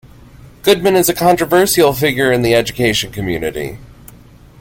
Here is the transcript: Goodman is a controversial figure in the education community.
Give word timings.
Goodman 0.63 0.95
is 0.95 1.09
a 1.09 1.13
controversial 1.13 1.93
figure 1.93 2.31
in 2.31 2.41
the 2.41 2.55
education 2.55 3.11
community. 3.11 3.77